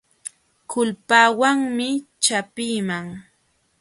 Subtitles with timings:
[0.69, 1.89] Kulpawanmi
[2.23, 3.07] chapiiman.